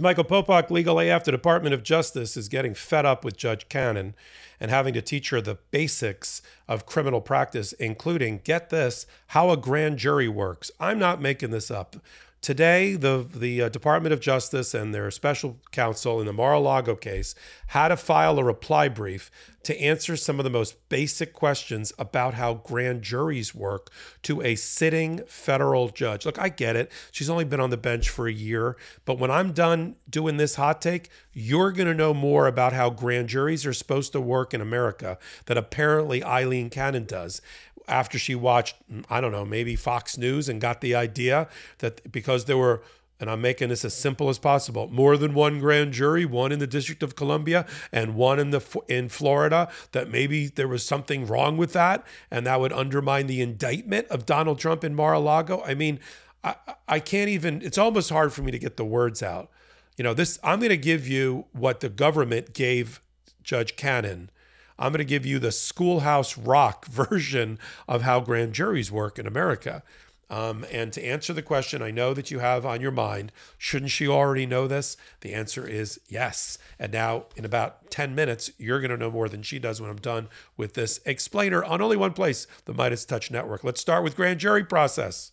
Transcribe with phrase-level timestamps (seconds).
[0.00, 1.24] Michael Popok, Legal AF.
[1.24, 4.14] The Department of Justice is getting fed up with Judge Cannon
[4.60, 9.56] and having to teach her the basics of criminal practice, including, get this, how a
[9.56, 10.70] grand jury works.
[10.80, 11.96] I'm not making this up.
[12.40, 16.60] Today, the, the uh, Department of Justice and their special counsel in the Mar a
[16.60, 17.34] Lago case
[17.68, 19.30] had to file a reply brief
[19.64, 23.90] to answer some of the most basic questions about how grand juries work
[24.22, 26.24] to a sitting federal judge.
[26.24, 26.90] Look, I get it.
[27.10, 30.54] She's only been on the bench for a year, but when I'm done doing this
[30.54, 34.54] hot take, you're going to know more about how grand juries are supposed to work
[34.54, 37.42] in America than apparently Aileen Cannon does
[37.88, 38.76] after she watched,
[39.08, 42.82] I don't know, maybe Fox News and got the idea that because there were,
[43.20, 46.60] and I'm making this as simple as possible, more than one grand jury, one in
[46.60, 51.26] the District of Columbia and one in the in Florida, that maybe there was something
[51.26, 55.62] wrong with that, and that would undermine the indictment of Donald Trump in Mar-a-Lago.
[55.66, 55.98] I mean,
[56.44, 56.54] I,
[56.86, 57.60] I can't even.
[57.62, 59.50] It's almost hard for me to get the words out.
[59.96, 60.38] You know, this.
[60.44, 63.00] I'm going to give you what the government gave
[63.42, 64.30] Judge Cannon
[64.78, 69.26] I'm going to give you the schoolhouse rock version of how grand juries work in
[69.26, 69.82] America.
[70.30, 73.90] Um, and to answer the question I know that you have on your mind, shouldn't
[73.90, 74.96] she already know this?
[75.22, 76.58] The answer is yes.
[76.78, 79.90] And now, in about 10 minutes, you're going to know more than she does when
[79.90, 83.64] I'm done with this explainer on only one place, the MeidasTouch Network.
[83.64, 85.32] Let's start with grand jury process.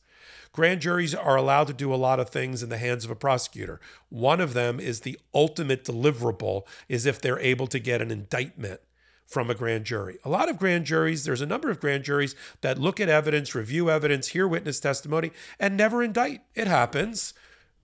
[0.53, 3.16] Grand juries are allowed to do a lot of things in the hands of a
[3.16, 3.81] prosecutor.
[4.07, 8.79] One of them is the ultimate deliverable is if they're able to get an indictment
[9.26, 10.18] from a grand jury.
[10.23, 13.56] A lot of grand juries, there's a number of grand juries that look at evidence,
[13.56, 16.42] review evidence, hear witness testimony, and never indict.
[16.54, 17.34] It happens.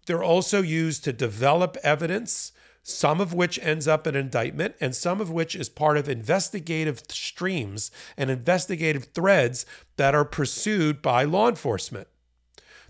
[0.06, 2.52] They're also used to develop evidence,
[2.84, 7.03] some of which ends up in indictment, and some of which is part of investigative
[7.09, 9.66] streams and investigative threads
[9.97, 12.08] that are pursued by law enforcement.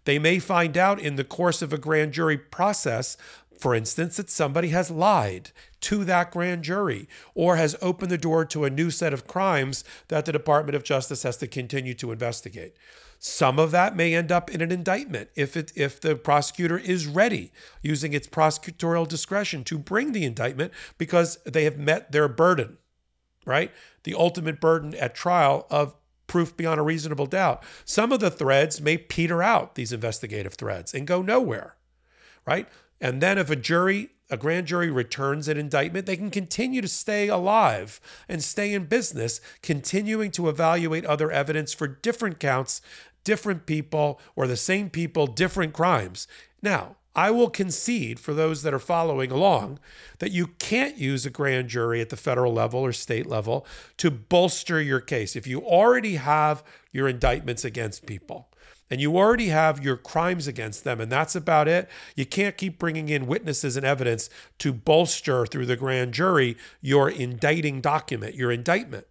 [0.05, 3.17] They may find out in the course of a grand jury process
[3.61, 8.43] for instance, that somebody has lied to that grand jury or has opened the door
[8.45, 12.11] to a new set of crimes that the Department of Justice has to continue to
[12.11, 12.75] investigate.
[13.19, 17.05] Some of that may end up in an indictment if it if the prosecutor is
[17.05, 17.51] ready
[17.83, 22.79] using its prosecutorial discretion to bring the indictment because they have met their burden,
[23.45, 23.71] right?
[24.05, 25.93] The ultimate burden at trial of
[26.25, 27.63] proof beyond a reasonable doubt.
[27.85, 31.75] Some of the threads may peter out these investigative threads and go nowhere,
[32.47, 32.67] right?
[33.01, 36.87] And then if a jury, a grand jury returns an indictment, they can continue to
[36.87, 42.81] stay alive and stay in business, continuing to evaluate other evidence for different counts,
[43.23, 46.27] different people, or the same people, different crimes.
[46.61, 49.79] Now, I will concede for those that are following along
[50.19, 53.65] that you can't use a grand jury at the federal level or state level
[53.97, 55.35] to bolster your case.
[55.35, 56.63] If you already have
[56.93, 58.47] your indictments against people,
[58.91, 61.89] and you already have your crimes against them, and that's about it.
[62.17, 64.29] You can't keep bringing in witnesses and evidence
[64.59, 69.07] to bolster through the grand jury your indicting document, your indictment.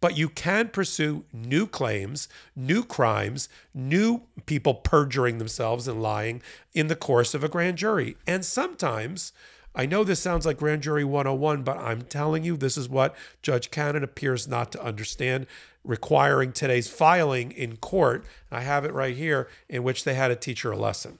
[0.00, 6.40] But you can pursue new claims, new crimes, new people perjuring themselves and lying
[6.72, 8.16] in the course of a grand jury.
[8.24, 9.32] And sometimes,
[9.74, 13.16] I know this sounds like Grand Jury 101, but I'm telling you, this is what
[13.42, 15.48] Judge Cannon appears not to understand
[15.88, 18.24] requiring today's filing in court.
[18.52, 21.18] I have it right here in which they had to teach her a lesson.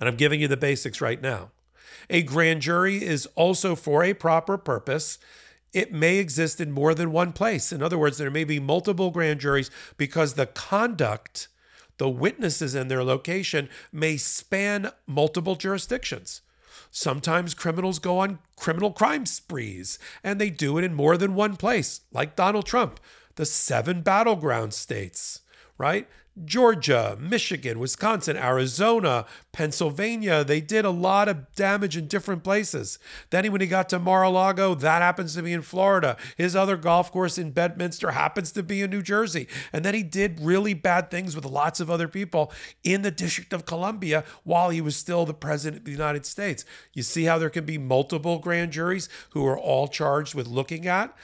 [0.00, 1.50] And I'm giving you the basics right now.
[2.08, 5.18] A grand jury is also for a proper purpose.
[5.72, 7.72] It may exist in more than one place.
[7.72, 11.48] In other words, there may be multiple grand juries because the conduct,
[11.98, 16.40] the witnesses, and their location may span multiple jurisdictions.
[16.92, 21.56] Sometimes criminals go on criminal crime sprees and they do it in more than one
[21.56, 23.00] place, like Donald Trump
[23.36, 25.42] the seven battleground states,
[25.78, 26.08] right?
[26.44, 30.44] Georgia, Michigan, Wisconsin, Arizona, Pennsylvania.
[30.44, 32.98] They did a lot of damage in different places.
[33.30, 36.18] Then when he got to Mar-a-Lago, that happens to be in Florida.
[36.36, 39.48] His other golf course in Bedminster happens to be in New Jersey.
[39.72, 42.52] And then he did really bad things with lots of other people
[42.84, 46.66] in the District of Columbia while he was still the president of the United States.
[46.92, 50.86] You see how there can be multiple grand juries who are all charged with looking
[50.86, 51.16] at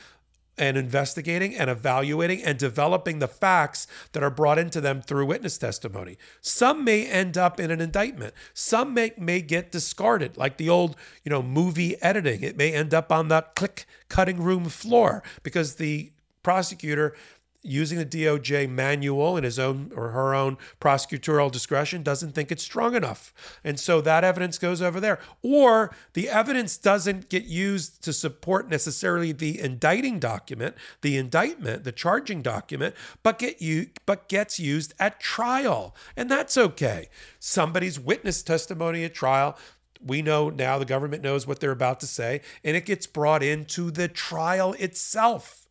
[0.58, 5.56] and investigating and evaluating and developing the facts that are brought into them through witness
[5.56, 6.18] testimony.
[6.40, 8.34] Some may end up in an indictment.
[8.52, 12.42] Some may, may get discarded, like the old, you know, movie editing.
[12.42, 16.12] It may end up on the click cutting room floor because the
[16.42, 17.14] prosecutor
[17.62, 22.62] using the DOJ manual in his own or her own prosecutorial discretion doesn't think it's
[22.62, 23.32] strong enough.
[23.62, 25.18] And so that evidence goes over there.
[25.42, 31.92] Or the evidence doesn't get used to support necessarily the indicting document, the indictment, the
[31.92, 35.94] charging document, but get you but gets used at trial.
[36.16, 37.08] And that's okay.
[37.38, 39.56] Somebody's witness testimony at trial
[40.04, 43.42] we know now the government knows what they're about to say, and it gets brought
[43.42, 45.61] into the trial itself.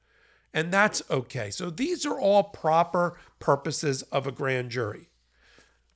[0.54, 1.50] And that's okay.
[1.50, 5.10] So these are all proper purposes of a grand jury.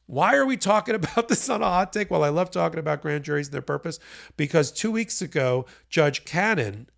[0.07, 2.09] Why are we talking about this on a hot take?
[2.09, 3.99] Well, I love talking about grand juries and their purpose
[4.37, 6.89] because two weeks ago, Judge Cannon,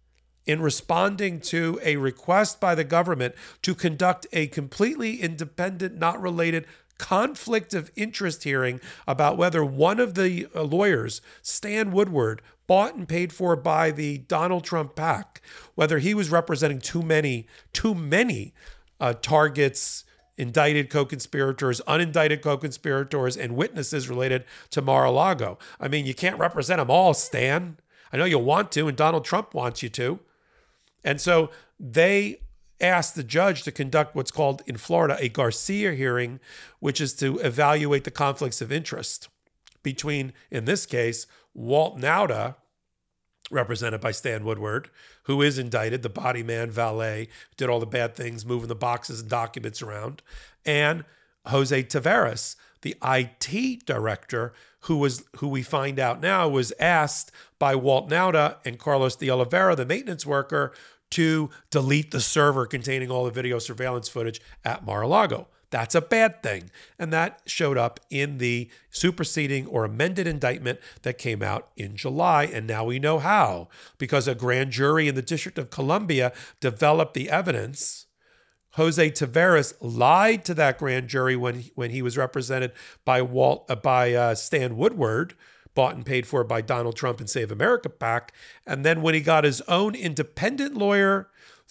[0.46, 6.66] in responding to a request by the government to conduct a completely independent, not related
[6.98, 13.08] conflict of interest hearing about whether one of the uh, lawyers, Stan Woodward, bought and
[13.08, 15.42] paid for by the Donald Trump PAC,
[15.76, 18.54] whether he was representing too many, too many
[19.00, 20.04] uh, targets,
[20.38, 25.58] indicted co-conspirators, unindicted co-conspirators, and witnesses related to Mar-a-Lago.
[25.80, 27.78] I mean, you can't represent them all, Stan.
[28.12, 30.20] I know you want to, and Donald Trump wants you to.
[31.04, 31.50] And so
[31.80, 32.42] they
[32.80, 36.40] asked the judge to conduct what's called in Florida a Garcia hearing,
[36.80, 39.30] which is to evaluate the conflicts of interest
[39.84, 41.28] between, in this case,
[41.58, 42.56] Walt Nauta,
[43.50, 44.90] represented by Stan Woodward,
[45.24, 47.28] who is indicted, the body man valet,
[47.58, 50.22] did all the bad things, moving the boxes and documents around,
[50.66, 51.04] and
[51.48, 57.74] Jose Taveras, the IT director, who was who we find out now was asked by
[57.74, 60.74] Walt Nauta and Carlos de Oliveira, the maintenance worker,
[61.10, 65.48] to delete the server containing all the video surveillance footage at Mar-a-Lago.
[65.70, 66.72] That's a bad thing.
[66.98, 72.46] And that showed up in the superseding or amended indictment that came out in July.
[72.46, 73.68] And now we know how,
[73.98, 78.06] because a grand jury in the District of Columbia developed the evidence.
[78.72, 82.72] Jose Taveras lied to that grand jury when, when he was represented
[83.04, 85.34] by Walt uh, by uh, Stan Woodward,
[85.74, 88.32] bought and paid for by Donald Trump and Save America PAC.
[88.66, 91.28] And then when he got his own independent lawyer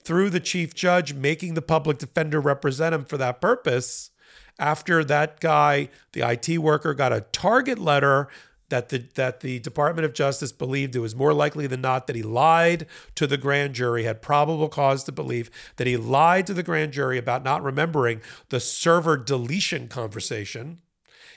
[0.06, 4.12] through the chief judge, making the public defender represent him for that purpose,
[4.56, 8.28] after that guy, the IT worker, got a target letter
[8.68, 12.16] that the that the Department of Justice believed it was more likely than not that
[12.16, 12.86] he lied
[13.16, 16.92] to the grand jury, had probable cause to believe that he lied to the grand
[16.92, 20.78] jury about not remembering the server deletion conversation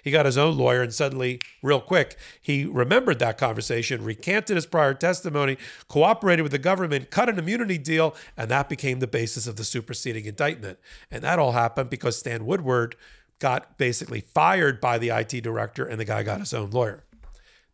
[0.04, 4.66] he got his own lawyer, and suddenly, real quick, he remembered that conversation, recanted his
[4.66, 5.58] prior testimony,
[5.88, 9.64] cooperated with the government, cut an immunity deal, and that became the basis of the
[9.64, 10.80] superseding indictment.
[11.12, 12.96] And that all happened because Stan Woodward
[13.40, 17.04] got basically fired by the IT director, and the guy got his own lawyer.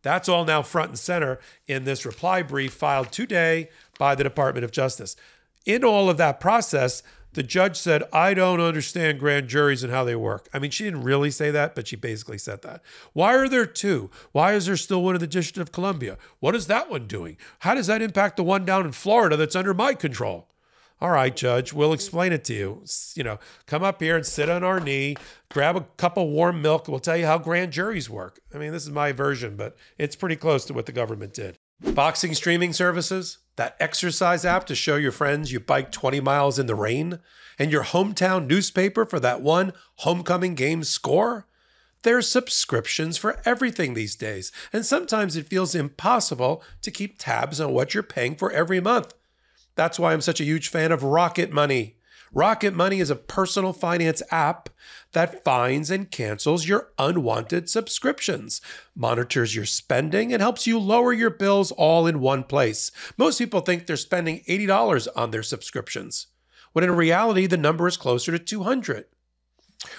[0.02, 4.64] That's all now front and center in this reply brief filed today by the Department
[4.64, 5.16] of Justice.
[5.64, 7.02] In all of that process,
[7.36, 10.48] the judge said, I don't understand grand juries and how they work.
[10.54, 12.80] I mean, she didn't really say that, but she basically said that.
[13.12, 14.10] Why are there two?
[14.32, 16.16] Why is there still one in the District of Columbia?
[16.40, 17.36] What is that one doing?
[17.58, 20.48] How does that impact the one down in Florida that's under my control?
[20.98, 22.82] All right, Judge, we'll explain it to you.
[23.14, 25.16] You know, come up here and sit on our knee,
[25.50, 28.40] grab a cup of warm milk, we'll tell you how grand juries work.
[28.54, 31.58] I mean, this is my version, but it's pretty close to what the government did.
[31.82, 36.66] Boxing streaming services, that exercise app to show your friends you biked 20 miles in
[36.66, 37.18] the rain,
[37.58, 41.46] and your hometown newspaper for that one homecoming game score.
[42.02, 47.72] There's subscriptions for everything these days, and sometimes it feels impossible to keep tabs on
[47.72, 49.12] what you're paying for every month.
[49.74, 51.96] That's why I'm such a huge fan of Rocket Money.
[52.32, 54.68] Rocket Money is a personal finance app
[55.12, 58.60] that finds and cancels your unwanted subscriptions,
[58.94, 62.90] monitors your spending, and helps you lower your bills all in one place.
[63.16, 66.26] Most people think they're spending $80 on their subscriptions,
[66.72, 69.06] when in reality, the number is closer to 200.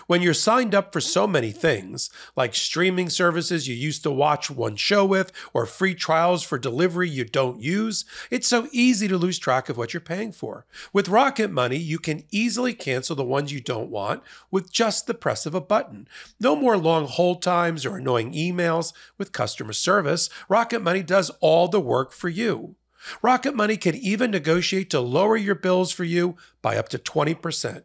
[0.08, 4.50] When you're signed up for so many things, like streaming services you used to watch
[4.50, 9.18] one show with, or free trials for delivery you don't use, it's so easy to
[9.18, 10.66] lose track of what you're paying for.
[10.94, 15.14] With Rocket Money, you can easily cancel the ones you don't want with just the
[15.14, 16.08] press of a button.
[16.40, 20.30] No more long hold times or annoying emails with customer service.
[20.50, 22.76] Rocket Money does all the work for you.
[23.22, 27.84] Rocket Money can even negotiate to lower your bills for you by up to 20%.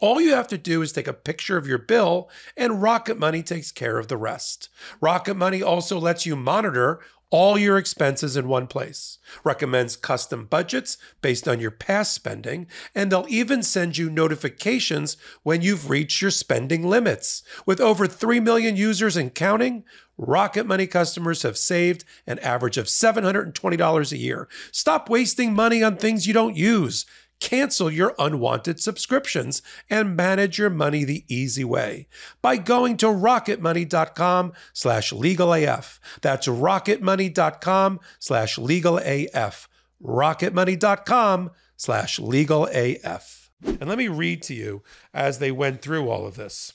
[0.00, 3.42] All you have to do is take a picture of your bill, and Rocket Money
[3.42, 4.70] takes care of the rest.
[5.00, 10.98] Rocket Money also lets you monitor all your expenses in one place, recommends custom budgets
[11.22, 16.32] based on your past spending, and they'll even send you notifications when you've reached your
[16.32, 17.42] spending limits.
[17.66, 19.84] With over 3 million users and counting,
[20.16, 24.48] Rocket Money customers have saved an average of $720 a year.
[24.72, 27.06] Stop wasting money on things you don't use.
[27.40, 32.06] Cancel your unwanted subscriptions and manage your money the easy way
[32.42, 35.98] by going to rocketmoney.com slash legalaf.
[36.20, 39.66] That's rocketmoney.com slash legalaf.
[40.02, 43.48] rocketmoney.com slash legalaf.
[43.62, 44.82] And let me read to you
[45.12, 46.74] as they went through all of this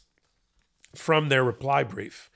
[0.95, 2.29] from their reply brief.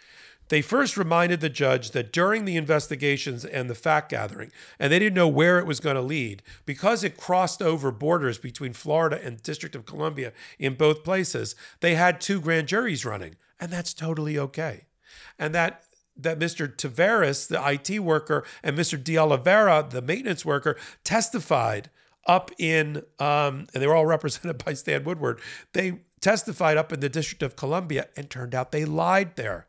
[0.49, 4.99] They first reminded the judge that during the investigations and the fact gathering, and they
[4.99, 9.19] didn't know where it was going to lead, because it crossed over borders between Florida
[9.23, 13.93] and District of Columbia in both places, they had two grand juries running, and that's
[13.93, 14.85] totally okay.
[15.37, 15.83] And that
[16.21, 16.67] that Mr.
[16.75, 19.01] Taveras, the IT worker, and Mr.
[19.01, 20.75] De Oliveira, the maintenance worker,
[21.05, 21.89] testified
[22.25, 25.39] up in, um, and they were all represented by Stan Woodward.
[25.71, 29.67] They testified up in the District of Columbia, and turned out they lied there.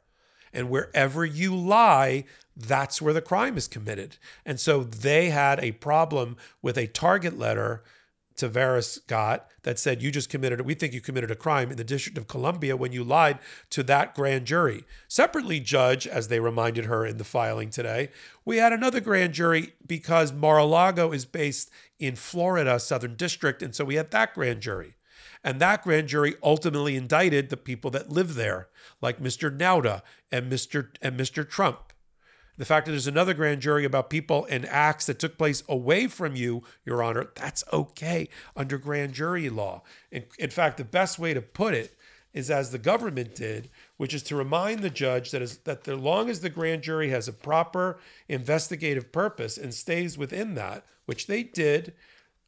[0.53, 2.25] And wherever you lie,
[2.57, 4.17] that's where the crime is committed.
[4.45, 7.83] And so they had a problem with a target letter
[8.41, 11.85] Taveras got that said you just committed we think you committed a crime in the
[11.85, 13.39] District of Columbia when you lied
[13.71, 14.85] to that grand jury.
[15.09, 18.09] Separately, judge, as they reminded her in the filing today,
[18.45, 23.85] we had another grand jury because Mar-a-Lago is based in Florida, Southern District, and so
[23.85, 24.95] we had that grand jury.
[25.43, 28.69] And that grand jury ultimately indicted the people that live there,
[29.01, 29.55] like Mr.
[29.55, 30.89] Nauta and Mr.
[31.01, 31.49] and Mr.
[31.49, 31.93] Trump.
[32.59, 36.09] The fact that there's another grand jury about people and acts that took place away
[36.09, 39.83] from you, Your Honor, that's okay under grand jury law.
[40.11, 41.97] In, in fact, the best way to put it
[42.35, 45.99] is as the government did, which is to remind the judge that, is, that as
[45.99, 51.27] long as the grand jury has a proper investigative purpose and stays within that, which
[51.27, 51.95] they did,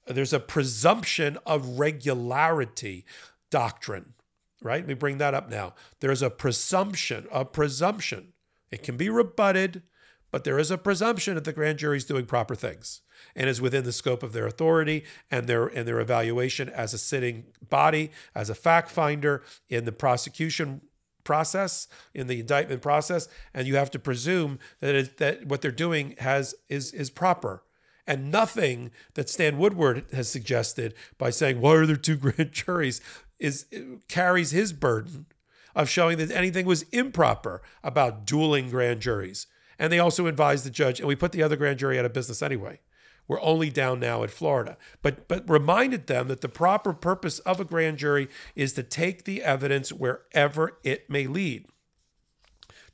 [0.06, 3.04] there's a presumption of regularity
[3.50, 4.14] doctrine,
[4.62, 4.80] right?
[4.80, 5.75] Let me bring that up now.
[6.00, 8.32] There's a presumption, a presumption.
[8.71, 9.82] It can be rebutted,
[10.30, 13.02] but there is a presumption that the grand jury is doing proper things
[13.37, 16.99] and is within the scope of their authority and their and their evaluation as a
[16.99, 20.80] sitting body, as a fact finder in the prosecution
[21.23, 25.71] process, in the indictment process, and you have to presume that it, that what they're
[25.71, 27.62] doing has is is proper
[28.06, 33.00] and nothing that Stan Woodward has suggested by saying, why are there two grand juries,
[33.38, 33.66] is
[34.09, 35.26] carries his burden
[35.75, 39.47] of showing that anything was improper about dueling grand juries.
[39.78, 42.12] And they also advised the judge, and we put the other grand jury out of
[42.12, 42.80] business anyway.
[43.26, 44.76] We're only down now at Florida.
[45.00, 49.25] But but reminded them that the proper purpose of a grand jury is to take
[49.25, 51.66] the evidence wherever it may lead.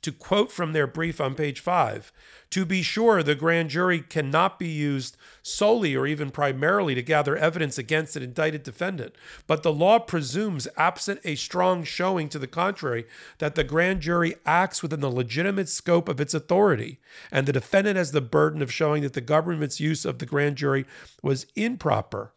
[0.03, 2.13] To quote from their brief on page five,
[2.51, 7.35] to be sure, the grand jury cannot be used solely or even primarily to gather
[7.35, 9.13] evidence against an indicted defendant,
[9.45, 13.05] but the law presumes, absent a strong showing to the contrary,
[13.39, 17.97] that the grand jury acts within the legitimate scope of its authority, and the defendant
[17.97, 20.85] has the burden of showing that the government's use of the grand jury
[21.21, 22.33] was improper.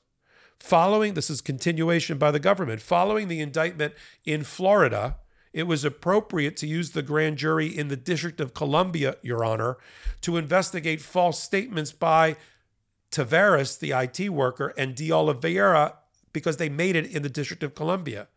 [0.59, 5.17] Following, this is continuation by the government, following the indictment in Florida,
[5.53, 9.77] it was appropriate to use the grand jury in the District of Columbia, Your Honor,
[10.23, 12.37] to investigate false statements by
[13.11, 15.97] Taveras, the IT worker, and De Oliveira
[16.33, 18.29] because they made it in the District of Columbia,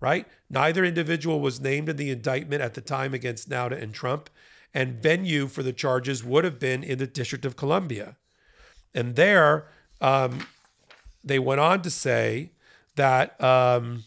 [0.00, 0.26] right?
[0.48, 4.30] Neither individual was named in the indictment at the time against Nauta and Trump,
[4.72, 8.16] and venue for the charges would have been in the District of Columbia.
[8.94, 9.68] And there,
[10.00, 10.46] um,
[11.22, 12.52] they went on to say
[12.94, 13.38] that.
[13.42, 14.04] Um,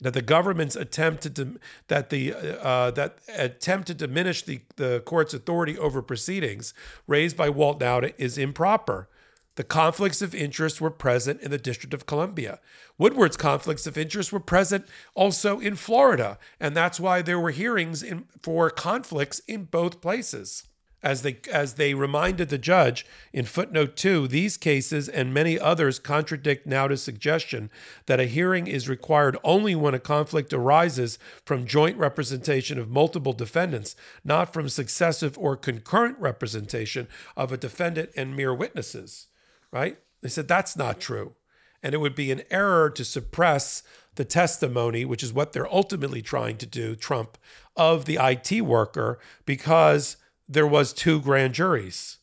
[0.00, 5.34] that the government's attempt to that the uh, that attempt to diminish the, the court's
[5.34, 6.74] authority over proceedings
[7.06, 9.08] raised by Walt Nauta is improper.
[9.56, 12.60] The conflicts of interest were present in the District of Columbia.
[12.96, 18.02] Woodward's conflicts of interest were present also in Florida, and that's why there were hearings
[18.02, 20.64] in, for conflicts in both places
[21.02, 25.98] as they as they reminded the judge in footnote 2 these cases and many others
[25.98, 27.70] contradict Nauta's suggestion
[28.06, 33.32] that a hearing is required only when a conflict arises from joint representation of multiple
[33.32, 39.28] defendants not from successive or concurrent representation of a defendant and mere witnesses
[39.72, 39.98] right?
[40.22, 41.34] They said that's not true.
[41.82, 43.82] And it would be an error to suppress
[44.16, 47.38] the testimony which is what they're ultimately trying to do Trump
[47.76, 50.16] of the IT worker because
[50.50, 52.18] there was two grand juries.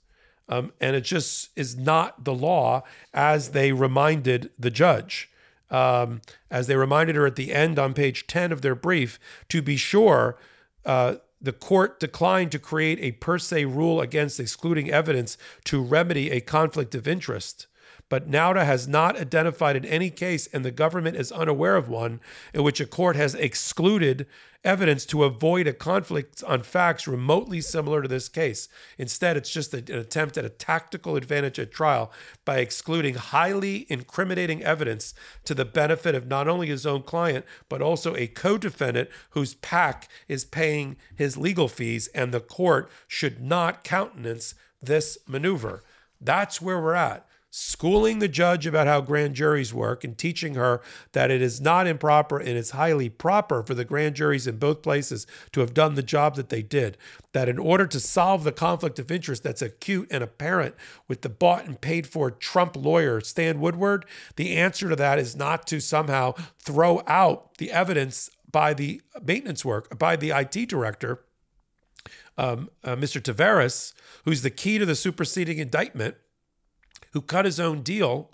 [0.50, 5.29] Um, and it just is not the law as they reminded the judge.
[5.69, 9.19] Um, as they reminded her at the end on page 10 of their brief,
[9.50, 10.38] to be sure,
[10.86, 16.31] uh, the court declined to create a per se rule against excluding evidence to remedy
[16.31, 17.67] a conflict of interest.
[18.10, 22.22] But Nauta has not identified in any case, and the government is unaware of one,
[22.54, 24.26] in which a court has excluded
[24.64, 28.68] evidence to avoid a conflict on facts remotely similar to this case.
[28.98, 32.12] Instead, it's just an attempt at a tactical advantage at trial
[32.46, 35.14] by excluding highly incriminating evidence
[35.46, 39.56] to the benefit of not only his own client, but also a co defendant whose
[39.56, 45.84] PAC is paying his legal fees, and the court should not countenance this maneuver.
[46.20, 47.26] That's where we're at.
[47.50, 50.82] Schooling the judge about how grand juries work and teaching her
[51.13, 54.82] that it is not improper and it's highly proper for the grand juries in both
[54.82, 56.98] places to have done the job that they did.
[57.32, 60.75] That in order to solve the conflict of interest that's acute and apparent
[61.08, 65.36] with the bought and paid for Trump lawyer, Stan Woodward, the answer to that is
[65.36, 71.24] not to somehow throw out the evidence by the maintenance work, by the IT director.
[72.38, 73.22] Um, uh, Mr.
[73.22, 73.94] Taveras,
[74.25, 76.16] who's the key to the superseding indictment,
[77.14, 78.32] who cut his own deal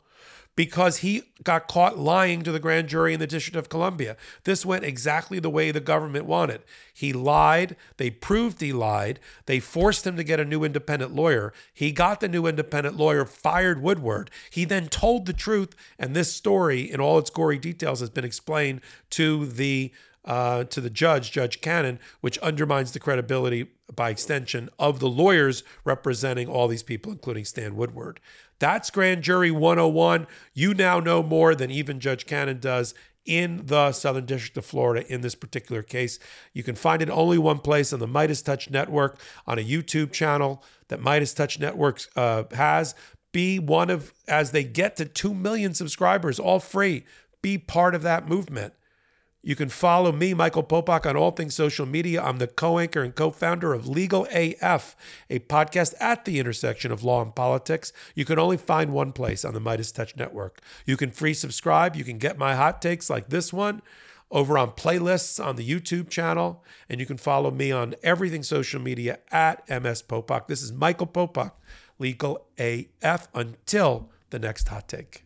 [0.55, 4.15] because he got caught lying to the grand jury in the District of Columbia.
[4.43, 6.61] This went exactly the way the government wanted.
[6.93, 7.75] He lied.
[7.97, 9.19] They proved he lied.
[9.45, 11.53] They forced him to get a new independent lawyer.
[11.73, 14.29] He got the new independent lawyer, fired Woodward.
[14.51, 18.25] He then told the truth, and this story, in all its gory details, has been
[18.25, 19.91] explained to the
[20.25, 25.63] uh, to the judge, Judge Cannon, which undermines the credibility by extension of the lawyers
[25.83, 28.21] representing all these people, including Stan Woodward.
[28.59, 30.27] That's Grand Jury 101.
[30.53, 32.93] You now know more than even Judge Cannon does
[33.25, 36.19] in the Southern District of Florida in this particular case.
[36.53, 40.63] You can find it only one place on the MeidasTouch Network on a YouTube channel
[40.89, 42.95] that MeidasTouch Network uh, has.
[43.31, 47.05] Be one of, as they get to 2 million subscribers, all free.
[47.41, 48.73] Be part of that movement.
[49.45, 52.23] You can follow me, Michael Popok, on all things social media.
[52.23, 54.95] I'm the co anchor and co founder of Legal AF,
[55.29, 57.91] a podcast at the intersection of law and politics.
[58.15, 60.61] You can only find one place on the MeidasTouch Network.
[60.85, 61.97] You can free subscribe.
[61.97, 63.81] You can get my hot takes like this one
[64.31, 66.63] over on playlists on the YouTube channel.
[66.87, 70.47] And you can follow me on everything social media at MS Popok.
[70.47, 71.51] This is Michael Popok,
[71.99, 73.27] Legal AF.
[73.33, 75.25] Until the next hot take.